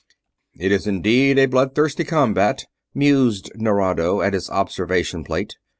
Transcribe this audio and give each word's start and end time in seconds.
"It 0.57 0.71
is 0.71 0.87
indeed 0.87 1.37
a 1.37 1.45
bloodthirsty 1.45 2.03
combat," 2.05 2.65
mused 2.95 3.51
Nerado 3.55 4.23
at 4.25 4.33
his 4.33 4.49
observation 4.49 5.23
plate. 5.23 5.57